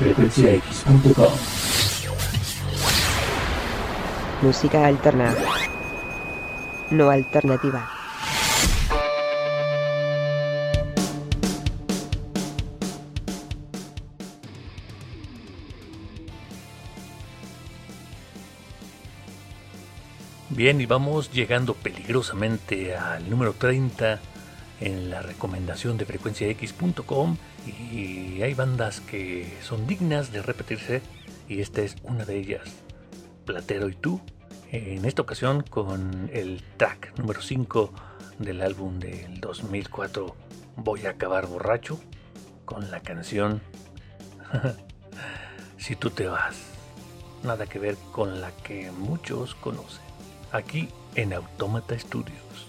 [0.00, 1.32] frecuenciax.com.
[4.40, 5.34] Música alterna.
[6.90, 7.86] No alternativa.
[20.48, 24.18] Bien, y vamos llegando peligrosamente al número 30
[24.80, 27.36] en la recomendación de frecuenciax.com
[27.92, 31.02] y hay bandas que son dignas de repetirse
[31.48, 32.68] y esta es una de ellas,
[33.44, 34.20] Platero y tú,
[34.72, 37.92] en esta ocasión con el track número 5
[38.38, 40.36] del álbum del 2004
[40.76, 42.00] Voy a acabar borracho
[42.64, 43.60] con la canción
[45.78, 46.56] Si tú te vas,
[47.42, 50.04] nada que ver con la que muchos conocen,
[50.52, 52.68] aquí en Autómata Studios.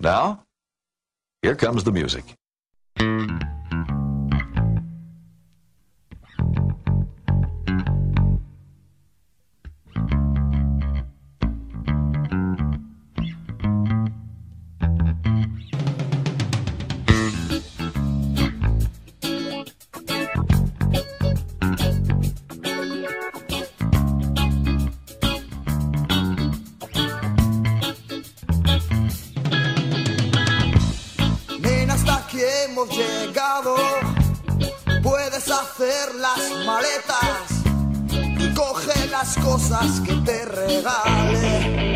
[0.00, 0.45] Now,
[1.46, 2.45] here comes the music.
[35.02, 37.64] Puedes hacer las maletas
[38.10, 41.95] y coge las cosas que te regale.